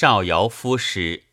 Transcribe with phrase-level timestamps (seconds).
[0.00, 1.24] 少尧夫诗：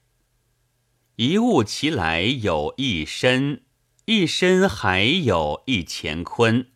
[1.18, 3.62] 一物其来有一身，
[4.06, 6.72] 一身还有一乾坤。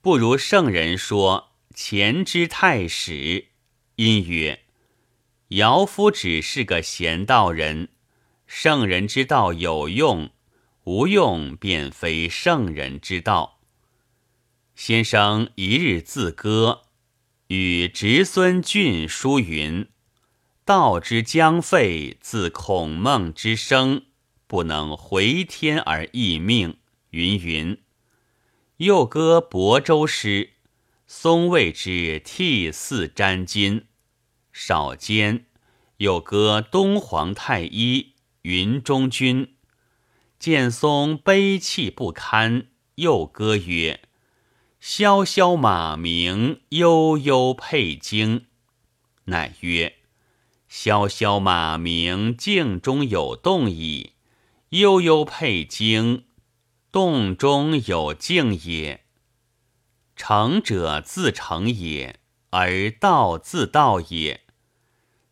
[0.00, 3.48] 不如圣人说前之太史，
[3.96, 4.60] 因曰：
[5.48, 7.90] 尧夫只是个贤道人，
[8.46, 10.30] 圣人之道有用，
[10.84, 13.60] 无用便非圣人之道。
[14.74, 16.84] 先生一日自歌，
[17.48, 19.86] 与侄孙俊书云
[20.68, 24.02] ：“道之将废，自孔孟之生，
[24.46, 26.76] 不能回天而易命。”
[27.08, 27.80] 云云。
[28.76, 30.50] 又歌亳州诗，
[31.06, 33.84] 松谓之涕泗沾巾。
[34.52, 35.46] 少间
[35.96, 39.54] 又歌东皇太一云中君，
[40.38, 42.66] 见松悲泣不堪，
[42.96, 44.02] 又歌曰
[44.78, 48.44] ：“萧萧马鸣，悠悠佩荆。”
[49.24, 49.94] 乃曰
[50.68, 54.12] ：“萧萧马鸣，静中有动矣；
[54.70, 56.24] 悠悠佩经。”
[56.90, 59.04] 动中有静也，
[60.16, 64.46] 成者自成也，而道自道也。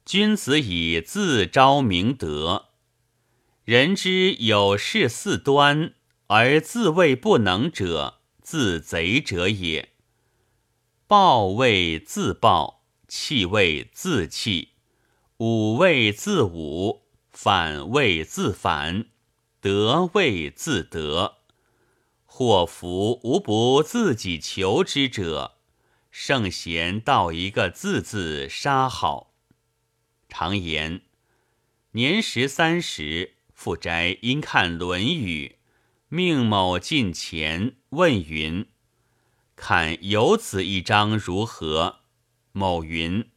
[0.05, 2.67] 君子以自昭明德，
[3.64, 5.95] 人之有事四端
[6.27, 9.95] 而自谓不能者，自贼者也。
[11.07, 14.73] 暴谓自暴，弃谓自弃，
[15.39, 19.09] 武谓自五，反谓自反，
[19.61, 21.41] 得谓自得。
[22.25, 25.59] 祸福无不自己求之者，
[26.11, 29.34] 圣贤道一个字字杀好。
[30.27, 31.03] 常言，
[31.91, 35.59] 年十三时，富斋因看《论语》，
[36.09, 38.67] 命某近前问云
[39.55, 41.97] ：“看有子一章如何？”
[42.53, 43.29] 某云：“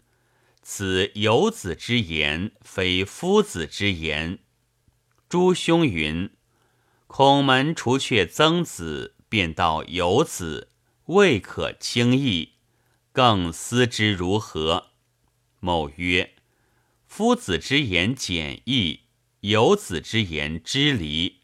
[0.72, 4.38] 此游子之言，非夫子之言。”
[5.28, 6.30] 诸兄云。
[7.08, 10.70] 孔门除却曾子，便道游子，
[11.06, 12.54] 未可轻易。
[13.12, 14.92] 更思之如何？
[15.60, 16.36] 某曰：
[17.08, 19.00] 夫子之言简易，
[19.40, 21.40] 游子之言支离。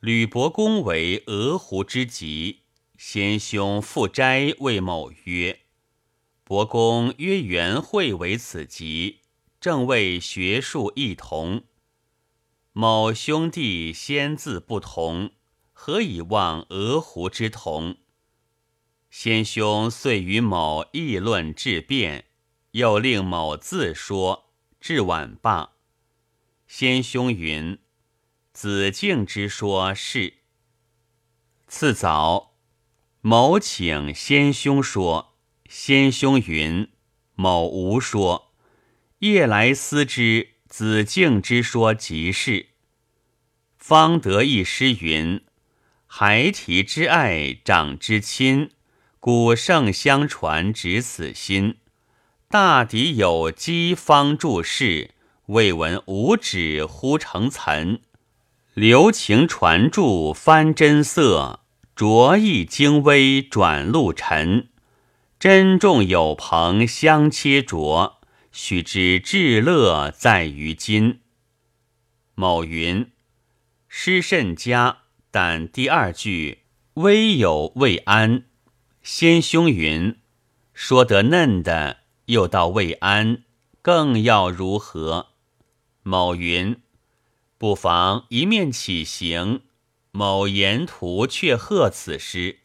[0.00, 2.62] 吕伯公为鹅湖之极，
[2.98, 5.60] 先兄复斋谓某曰：
[6.48, 9.22] 伯公曰元会为此集，
[9.58, 11.64] 正谓学术异同。
[12.72, 15.32] 某兄弟先字不同，
[15.72, 17.96] 何以望鹅湖之同？
[19.10, 22.26] 先兄遂与某议论质辩，
[22.70, 25.72] 又令某自说，至晚罢。
[26.68, 27.76] 先兄云
[28.54, 30.34] ：“子敬之说是。”
[31.66, 32.54] 次早，
[33.20, 35.35] 某请先兄说，
[35.68, 36.88] 先兄云
[37.34, 38.52] ：“某无说。”
[39.20, 40.56] 夜来思之。
[40.68, 42.66] 子敬之说即是，
[43.78, 45.42] 方得一诗云
[46.06, 48.70] ：“孩提之爱，长之亲，
[49.20, 51.76] 古圣相传，执此心。
[52.50, 55.14] 大抵有机，方注释，
[55.46, 58.00] 未闻五指乎成岑。
[58.74, 61.60] 留情传注，翻真色，
[61.94, 64.68] 着意精微，转露尘。
[65.38, 68.14] 珍重有朋，相切酌。”
[68.52, 71.20] 须知至乐在于今。
[72.34, 73.12] 某云：
[73.86, 76.60] 诗甚佳，但第二句
[76.94, 78.44] 微有未安。
[79.02, 80.16] 先兄云：
[80.72, 83.42] 说得嫩的，又到未安，
[83.82, 85.32] 更要如何？
[86.02, 86.80] 某云：
[87.58, 89.60] 不妨一面起行。
[90.12, 92.60] 某沿途却贺此诗。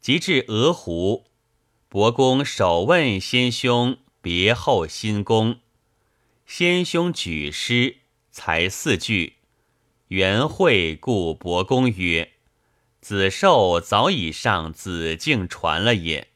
[0.00, 1.24] 及至鹅湖，
[1.92, 3.98] 伯公首问先兄。
[4.22, 5.58] 别后新功，
[6.46, 7.98] 先兄举诗
[8.30, 9.34] 才四句。
[10.08, 12.32] 元惠故伯公曰
[13.02, 16.28] ：“子寿早已上子敬传了也。”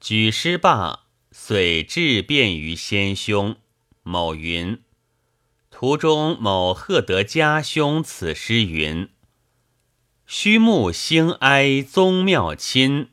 [0.00, 3.56] 举诗罢，遂致辩于先兄。
[4.02, 4.80] 某云
[5.70, 9.10] ：“途中某贺得家兄此诗云
[10.26, 13.09] ：‘虚木兴哀宗庙亲，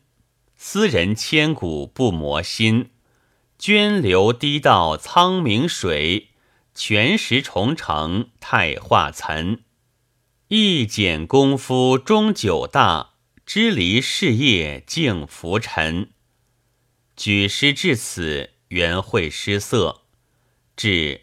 [0.69, 2.89] 斯人千古不磨心。’”
[3.57, 6.31] 涓流滴到苍溟水，
[6.75, 9.61] 泉石重成太化岑。
[10.49, 13.11] 一剪功夫终久大，
[13.45, 16.09] 支离事业竟浮沉。
[17.15, 20.01] 举诗至此，原会失色。
[20.75, 21.21] 至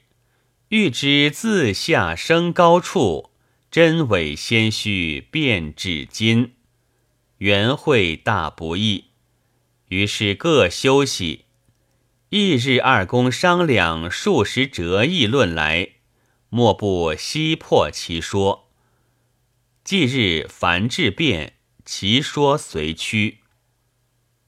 [0.69, 3.31] 欲知自下升高处，
[3.71, 6.55] 真伪先须辨至今。
[7.37, 9.11] 原会大不易，
[9.95, 11.45] 于是各休息。
[12.29, 15.91] 翌日二公商量数十折议论来，
[16.49, 18.73] 莫不悉破其说。
[19.85, 21.55] 既日凡至变，
[21.85, 23.39] 其说随趋。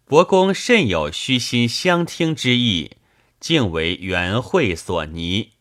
[0.05, 2.97] 伯公甚有虚心相听之意，
[3.39, 5.53] 竟为元会所拟。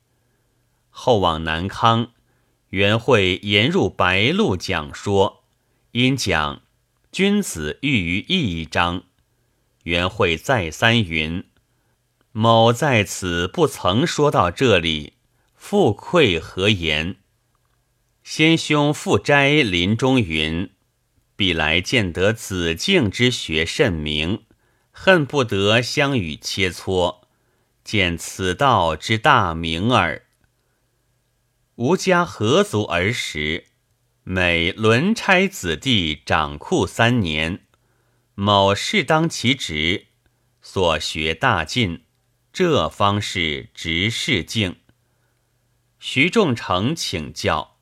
[0.90, 2.12] 后往南康，
[2.70, 5.44] 元会言入白鹿讲说，
[5.92, 6.64] 因讲
[7.12, 9.04] 君子喻于义一章。
[9.86, 11.44] 元会再三云。
[12.32, 15.14] 某在此不曾说到这里，
[15.56, 17.16] 复愧何言？
[18.24, 20.72] 先兄复斋林中云：
[21.36, 24.46] 必来见得子敬之学甚明，
[24.92, 27.22] 恨不得相与切磋，
[27.84, 30.24] 见此道之大明耳。
[31.76, 33.66] 吾家何足而食，
[34.24, 37.65] 每轮差子弟掌库三年，
[38.38, 40.08] 某适当其职，
[40.62, 42.04] 所学大进。
[42.52, 44.76] 这方是直视境。
[46.00, 47.78] 徐仲成请教：“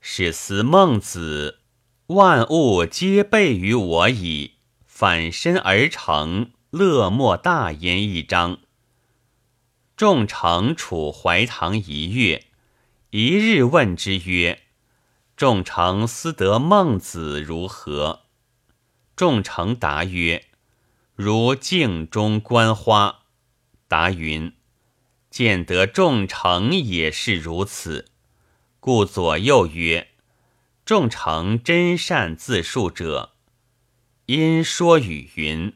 [0.00, 1.60] 是思孟子，
[2.08, 4.54] 万物皆备于我矣，
[4.84, 8.58] 反身而成，乐莫大焉。”一章。
[9.96, 12.46] 仲成处怀堂一月，
[13.10, 14.62] 一日问之曰
[15.36, 18.22] ：“仲成思得孟子如何？”
[19.16, 20.46] 众成答曰
[21.14, 23.20] ：“如镜中观花。”
[23.86, 24.52] 答云
[25.30, 28.06] ：“见得众成也是如此，
[28.80, 30.08] 故左右曰
[30.84, 33.34] ：‘众成真善自述者，
[34.26, 35.72] 因说语云：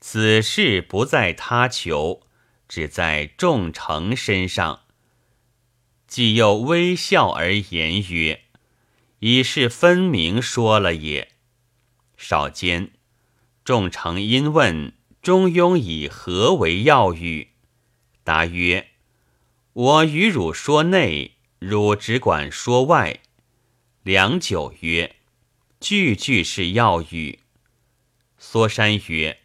[0.00, 2.22] 此事不在他求，
[2.68, 4.80] 只在众成身上。’
[6.06, 8.42] 既又微笑而言曰
[9.20, 11.32] ：‘已是分明说了也。’
[12.16, 12.90] 少间，
[13.64, 14.92] 众成因问。”
[15.26, 17.48] 中庸以何为要语？
[18.22, 18.90] 答曰
[19.72, 23.18] ：“我与汝说内，汝只管说外。”
[24.04, 25.16] 良久曰
[25.80, 27.40] ：“句句是要语。”
[28.38, 29.40] 缩山曰：“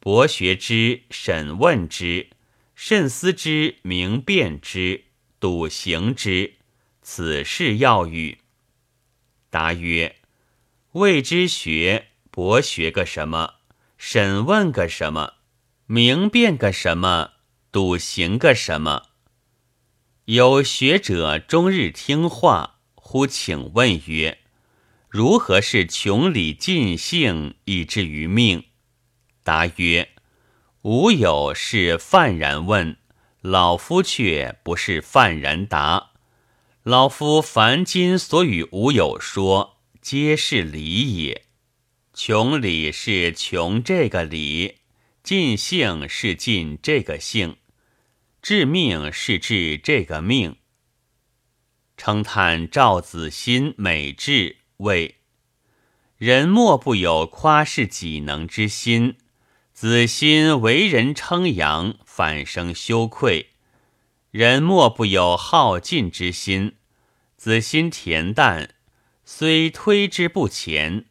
[0.00, 2.30] 博学之，审问之，
[2.74, 5.04] 慎思之，明辨之，
[5.38, 6.54] 笃行之，
[7.00, 8.38] 此是要语。”
[9.50, 10.16] 答曰
[10.92, 13.54] ：“未知学，博学个什么？”
[13.96, 15.34] 审问个什么？
[15.86, 17.30] 明辨个什么？
[17.70, 19.04] 笃行个什么？
[20.26, 24.40] 有学者终日听话，忽请问曰
[25.08, 28.64] ：“如何是穷理尽性，以至于命？”
[29.42, 30.10] 答曰
[30.82, 32.98] ：“吾有是泛然问，
[33.40, 36.10] 老夫却不是泛然答。
[36.82, 39.71] 老夫凡今所与吾有说，
[40.02, 41.46] 皆是理也。”
[42.12, 44.80] 穷理是穷这个理，
[45.22, 47.56] 尽性是尽这个性，
[48.42, 50.56] 致命是治这个命。
[51.96, 55.20] 称叹赵子欣美智，谓
[56.18, 59.16] 人莫不有夸饰己能之心。
[59.72, 63.46] 子欣为人称扬，反生羞愧；
[64.30, 66.76] 人莫不有好进之心。
[67.38, 68.74] 子欣恬淡，
[69.34, 71.06] 虽推之不前。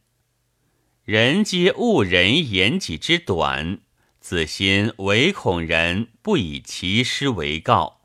[1.04, 3.80] 人皆误人言己之短，
[4.20, 8.02] 子心唯恐人不以其师为告。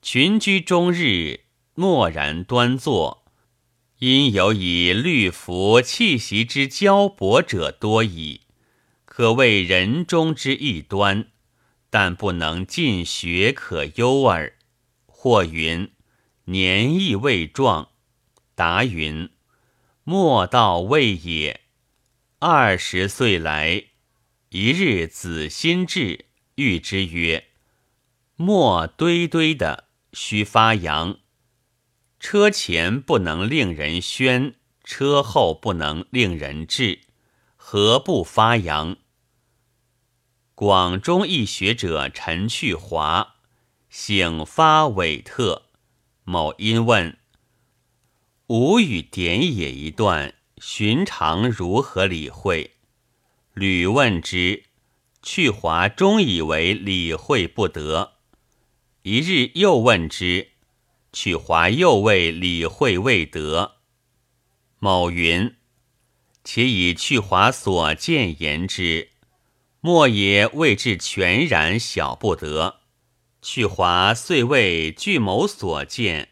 [0.00, 1.40] 群居终日，
[1.74, 3.26] 默然端坐，
[3.98, 8.40] 因有以律服气息之交薄者多矣，
[9.04, 11.28] 可谓人中之异端。
[11.90, 14.54] 但不能尽学可忧耳。
[15.06, 15.90] 或云
[16.46, 17.90] 年亦未壮，
[18.58, 19.30] 答云
[20.02, 21.60] 莫道未也。
[22.40, 23.84] 二十岁来，
[24.48, 26.24] 一日子心至，
[26.56, 27.50] 谕之曰
[28.34, 31.20] ：“莫堆堆的，须发扬。
[32.18, 37.02] 车前不能令人喧，车后不能令人治，
[37.54, 38.96] 何不发扬？”
[40.56, 43.36] 广中一学者陈去华，
[43.88, 45.66] 醒发韦特。
[46.24, 47.16] 某因问
[48.48, 52.72] ：“吾与典也一段。”寻常如何理会？
[53.54, 54.64] 吕问之，
[55.22, 58.14] 去华终以为理会不得。
[59.02, 60.48] 一日又问之，
[61.12, 63.76] 去华又谓理会未得。
[64.80, 65.54] 某云
[66.42, 69.10] ：“且以去华所见言之，
[69.80, 72.80] 莫也未至全然晓不得。”
[73.40, 76.30] 去华遂谓据某所见，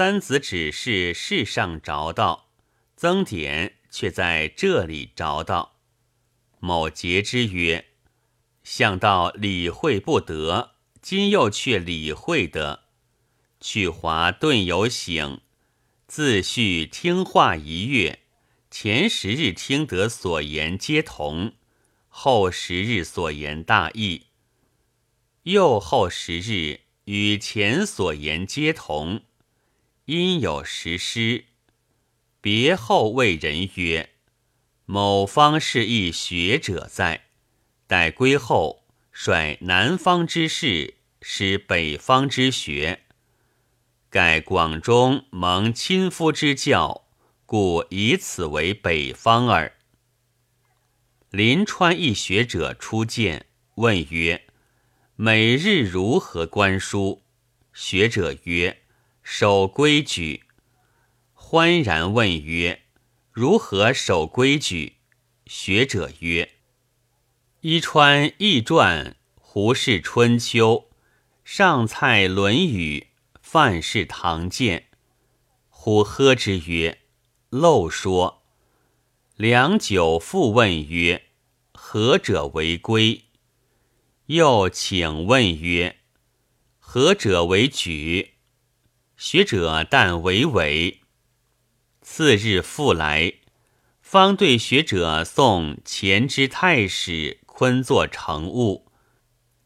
[0.00, 2.48] 三子只是世上着道。
[2.96, 5.76] 曾点却在这里着道。
[6.58, 7.84] 某诘之曰
[8.64, 10.70] ：“想到理会不得，
[11.02, 12.84] 今又却理会得。
[13.60, 15.42] 去华顿有醒，
[16.06, 18.20] 自叙听话一月。
[18.70, 21.52] 前十日听得所言皆同，
[22.08, 24.28] 后十日所言大异。
[25.42, 29.24] 又后十日与前所言皆同，
[30.10, 31.44] 因有实施。
[32.40, 34.10] 别后谓人曰
[34.84, 37.26] ：“某方是一学者在。”
[37.86, 43.02] 待归后，率南方之士使北方之学。
[44.08, 47.06] 盖广中蒙亲夫之教，
[47.46, 49.76] 故以此为北方耳。
[51.30, 54.42] 临川一学者初见，问曰
[55.14, 57.22] ：“每日如何观书？”
[57.72, 58.82] 学者曰
[59.22, 60.44] ：“守规矩。”
[61.32, 62.82] 欢然问曰
[63.32, 64.98] ：“如何守规矩？”
[65.46, 66.48] 学者曰：
[67.62, 70.90] 伊川易传、胡适春秋、
[71.44, 73.08] 上蔡论语、
[73.42, 74.86] 范氏唐鉴。
[75.68, 77.00] 呼喝之曰
[77.50, 78.44] ：“漏说。”
[79.34, 81.30] 良久复问曰
[81.74, 83.24] ：“何者为规？”
[84.26, 85.96] 又请问曰
[86.78, 88.34] ：“何者为举？”
[89.20, 91.00] 学者但为伪。
[92.00, 93.34] 次日复来，
[94.00, 97.38] 方对学者送前之太史。
[97.44, 98.86] 坤作成物，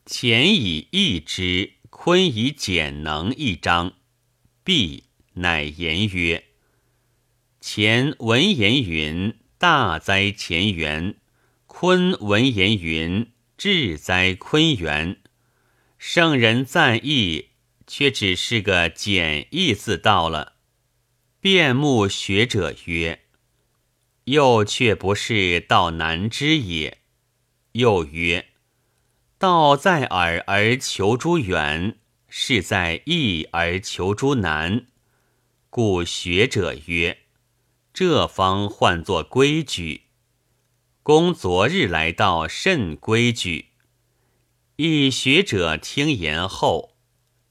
[0.04, 3.92] 前以易之，坤以简能一章。
[4.64, 6.46] 毕，乃言曰
[7.62, 11.14] ：“前文言云，大哉前元；
[11.68, 15.20] 坤文言云，至哉坤元。
[15.96, 17.50] 圣人赞意，
[17.96, 20.54] 却只是个简易字道了。”
[21.38, 23.20] 辩目学者曰
[24.24, 26.98] ：“又却不是道难知也。”
[27.70, 28.48] 又曰
[29.38, 31.96] ：“道在耳而求诸远，
[32.28, 34.86] 事在易而求诸难。
[35.70, 37.18] 故学者曰：
[37.92, 40.06] 这方唤作规矩。
[41.04, 43.66] 公昨日来到甚规矩。
[44.74, 46.93] 一学者听言后，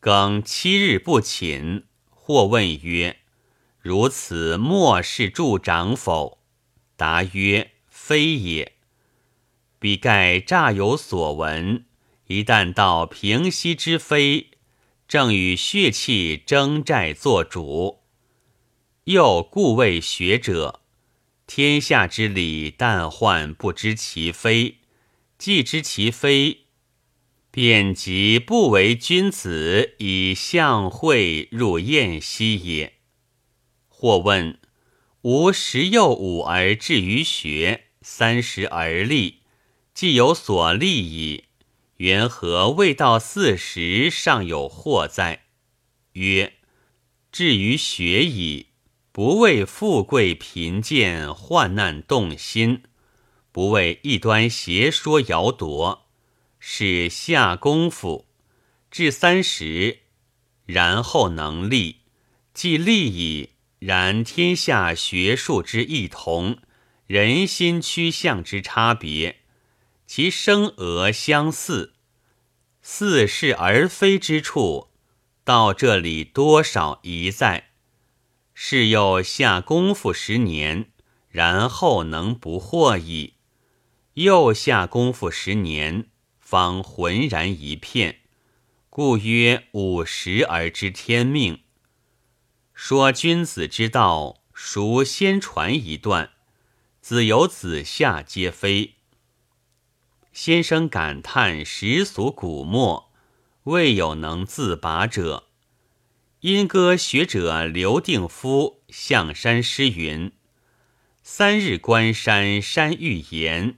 [0.04, 1.86] 更七日不寝。
[2.10, 3.20] 或问曰：
[3.80, 6.40] 如此莫是助长否？
[6.98, 8.74] 答曰：非也。”
[9.80, 11.86] 彼盖乍有所闻，
[12.28, 14.52] 一旦到平息之非，
[15.08, 18.02] 正与血气争债作主。
[19.06, 20.82] 又故谓学者：
[21.48, 24.80] 天下之理，但患不知其非；
[25.38, 26.63] 既知其非，
[27.56, 32.94] 便即不为君子以相会入宴兮也。
[33.88, 34.58] 或问：
[35.22, 39.44] 吾十有五而志于学，三十而立。
[39.94, 41.44] 既有所立矣，
[41.98, 45.44] 缘何未到四十尚有祸哉？
[46.14, 46.54] 曰：
[47.32, 48.70] 至于学矣，
[49.12, 52.82] 不为富贵贫贱患难动心，
[53.52, 56.03] 不为异端邪说摇夺，
[56.66, 58.26] 是下功夫，
[58.90, 60.00] 至三十，
[60.66, 62.04] 然后能立。
[62.54, 66.60] 既立矣，然天下学术之异同，
[67.06, 69.42] 人心趋向之差别。
[70.08, 71.96] 其生俄相似，
[72.82, 74.88] 似是而非之处，
[75.44, 77.72] 到这里多少一在。
[78.54, 80.92] 是又下功夫十年，
[81.28, 83.34] 然后能不惑矣；
[84.14, 86.08] 又下功夫十年，
[86.44, 88.20] 方浑然一片。
[88.90, 91.62] 故曰五十而知天命。
[92.76, 96.32] 说君子之道，孰先传一段？
[97.02, 98.96] 子有子夏皆非。
[100.32, 103.12] 先生感叹时俗古墨，
[103.64, 105.48] 未有能自拔者。
[106.42, 110.34] 因歌学者刘定夫象山诗云
[111.24, 113.78] ：“三日观山山欲言，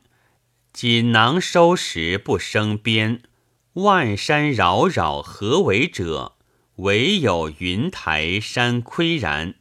[0.76, 3.22] 锦囊收时不生边。
[3.76, 6.34] 万山扰扰何为者？
[6.76, 9.56] 唯有云台山岿然。”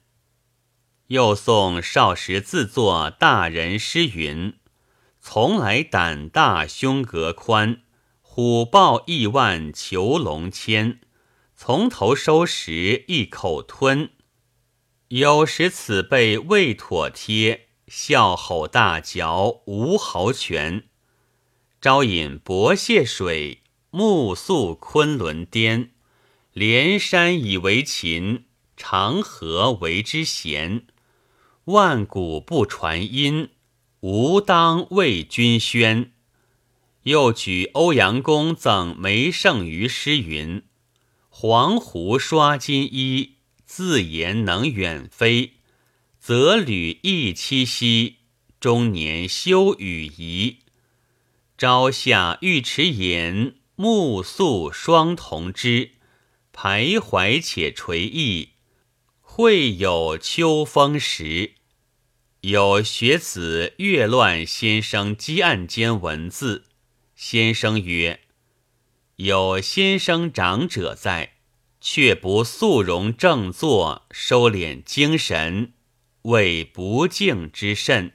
[1.06, 4.54] 又送少时自作大人诗云。
[5.20, 7.82] 从来胆大胸格宽，
[8.20, 10.98] 虎豹亿万囚龙千，
[11.54, 14.10] 从头收拾一口吞。
[15.10, 20.88] 有时此辈未妥帖，笑吼大嚼无毫权。
[21.84, 23.58] 朝饮薄蟹水，
[23.90, 25.90] 暮宿昆仑巅。
[26.54, 30.86] 连山以为琴，长河为之弦。
[31.64, 33.50] 万古不传音。
[34.00, 36.12] 吾当为君宣，
[37.02, 40.62] 又举欧阳公赠梅圣于诗云
[41.28, 43.34] ：“黄鹄刷金衣，
[43.66, 45.56] 自言能远飞。
[46.18, 48.20] 则履亦栖息，
[48.58, 50.60] 终年休羽仪。
[51.56, 55.92] 朝下玉池岩，暮宿双瞳之。
[56.52, 58.50] 徘徊且垂意，
[59.20, 61.54] 会有秋风时。”
[62.42, 66.66] 有学子阅乱先生积案间文字。
[67.16, 68.20] 先生曰
[69.16, 71.36] ：“有先生长者在，
[71.80, 75.72] 却不肃容正坐，收敛精神，
[76.22, 78.13] 谓不敬之甚。”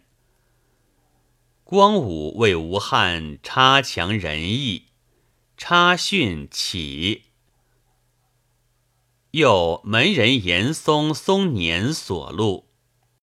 [1.69, 4.88] 光武为吴汉差强人意，
[5.55, 7.25] 差训起。
[9.29, 12.68] 又门人严嵩嵩年所录。